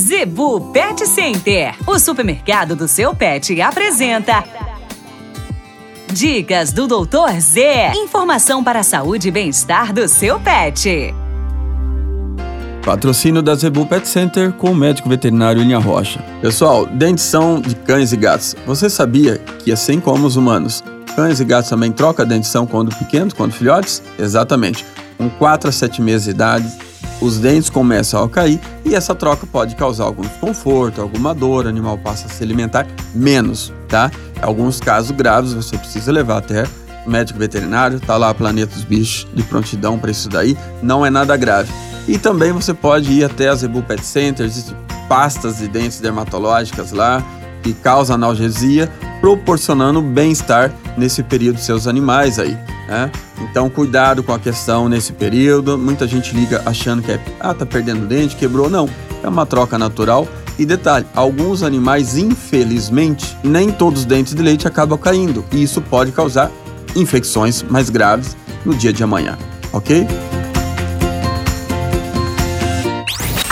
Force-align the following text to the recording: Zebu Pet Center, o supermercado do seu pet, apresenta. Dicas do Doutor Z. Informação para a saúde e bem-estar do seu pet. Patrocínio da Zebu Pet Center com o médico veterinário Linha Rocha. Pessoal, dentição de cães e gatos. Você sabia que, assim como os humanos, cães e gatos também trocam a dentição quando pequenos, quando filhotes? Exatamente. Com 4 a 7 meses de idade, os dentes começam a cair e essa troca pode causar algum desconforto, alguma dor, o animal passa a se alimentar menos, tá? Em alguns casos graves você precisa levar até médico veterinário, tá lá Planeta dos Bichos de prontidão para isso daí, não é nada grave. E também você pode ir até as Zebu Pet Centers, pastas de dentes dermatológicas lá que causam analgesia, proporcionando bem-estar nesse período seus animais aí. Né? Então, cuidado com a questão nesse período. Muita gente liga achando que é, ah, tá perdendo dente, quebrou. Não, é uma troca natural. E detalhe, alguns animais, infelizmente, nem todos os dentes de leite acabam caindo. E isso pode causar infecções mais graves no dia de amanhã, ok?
Zebu 0.00 0.72
Pet 0.72 1.06
Center, 1.06 1.74
o 1.86 1.98
supermercado 1.98 2.74
do 2.74 2.88
seu 2.88 3.14
pet, 3.14 3.60
apresenta. 3.60 4.42
Dicas 6.10 6.72
do 6.72 6.86
Doutor 6.86 7.38
Z. 7.38 7.92
Informação 7.94 8.64
para 8.64 8.80
a 8.80 8.82
saúde 8.82 9.28
e 9.28 9.30
bem-estar 9.30 9.92
do 9.92 10.08
seu 10.08 10.40
pet. 10.40 11.14
Patrocínio 12.82 13.42
da 13.42 13.54
Zebu 13.54 13.84
Pet 13.84 14.08
Center 14.08 14.52
com 14.52 14.70
o 14.70 14.74
médico 14.74 15.06
veterinário 15.06 15.62
Linha 15.62 15.78
Rocha. 15.78 16.24
Pessoal, 16.40 16.86
dentição 16.86 17.60
de 17.60 17.74
cães 17.74 18.10
e 18.10 18.16
gatos. 18.16 18.56
Você 18.66 18.88
sabia 18.88 19.36
que, 19.36 19.70
assim 19.70 20.00
como 20.00 20.26
os 20.26 20.34
humanos, 20.34 20.82
cães 21.14 21.40
e 21.40 21.44
gatos 21.44 21.68
também 21.68 21.92
trocam 21.92 22.24
a 22.24 22.28
dentição 22.28 22.66
quando 22.66 22.96
pequenos, 22.96 23.34
quando 23.34 23.52
filhotes? 23.52 24.02
Exatamente. 24.18 24.82
Com 25.18 25.28
4 25.28 25.68
a 25.68 25.72
7 25.72 26.00
meses 26.00 26.24
de 26.24 26.30
idade, 26.30 26.89
os 27.20 27.38
dentes 27.38 27.68
começam 27.68 28.22
a 28.22 28.28
cair 28.28 28.60
e 28.84 28.94
essa 28.94 29.14
troca 29.14 29.46
pode 29.46 29.76
causar 29.76 30.04
algum 30.04 30.22
desconforto, 30.22 31.00
alguma 31.00 31.34
dor, 31.34 31.66
o 31.66 31.68
animal 31.68 31.98
passa 31.98 32.26
a 32.26 32.30
se 32.30 32.42
alimentar 32.42 32.86
menos, 33.14 33.72
tá? 33.88 34.10
Em 34.36 34.44
alguns 34.44 34.80
casos 34.80 35.10
graves 35.10 35.52
você 35.52 35.76
precisa 35.76 36.10
levar 36.10 36.38
até 36.38 36.64
médico 37.06 37.38
veterinário, 37.38 38.00
tá 38.00 38.16
lá 38.16 38.32
Planeta 38.32 38.74
dos 38.74 38.84
Bichos 38.84 39.26
de 39.34 39.42
prontidão 39.42 39.98
para 39.98 40.10
isso 40.10 40.28
daí, 40.28 40.56
não 40.82 41.04
é 41.04 41.10
nada 41.10 41.36
grave. 41.36 41.72
E 42.08 42.18
também 42.18 42.52
você 42.52 42.72
pode 42.72 43.12
ir 43.12 43.24
até 43.24 43.48
as 43.48 43.60
Zebu 43.60 43.82
Pet 43.82 44.04
Centers, 44.04 44.74
pastas 45.08 45.58
de 45.58 45.68
dentes 45.68 46.00
dermatológicas 46.00 46.92
lá 46.92 47.22
que 47.62 47.72
causam 47.74 48.14
analgesia, 48.14 48.90
proporcionando 49.20 50.00
bem-estar 50.00 50.72
nesse 50.96 51.22
período 51.22 51.58
seus 51.58 51.86
animais 51.86 52.38
aí. 52.38 52.56
Né? 52.88 53.10
Então, 53.40 53.70
cuidado 53.70 54.22
com 54.22 54.32
a 54.32 54.38
questão 54.38 54.88
nesse 54.88 55.12
período. 55.12 55.78
Muita 55.78 56.06
gente 56.06 56.34
liga 56.34 56.62
achando 56.66 57.02
que 57.02 57.12
é, 57.12 57.20
ah, 57.38 57.54
tá 57.54 57.64
perdendo 57.64 58.06
dente, 58.06 58.36
quebrou. 58.36 58.68
Não, 58.68 58.88
é 59.22 59.28
uma 59.28 59.46
troca 59.46 59.78
natural. 59.78 60.26
E 60.58 60.66
detalhe, 60.66 61.06
alguns 61.14 61.62
animais, 61.62 62.18
infelizmente, 62.18 63.36
nem 63.42 63.70
todos 63.70 64.00
os 64.00 64.06
dentes 64.06 64.34
de 64.34 64.42
leite 64.42 64.66
acabam 64.66 64.98
caindo. 64.98 65.44
E 65.52 65.62
isso 65.62 65.80
pode 65.80 66.12
causar 66.12 66.50
infecções 66.94 67.62
mais 67.62 67.88
graves 67.88 68.36
no 68.64 68.74
dia 68.74 68.92
de 68.92 69.02
amanhã, 69.02 69.38
ok? 69.72 70.06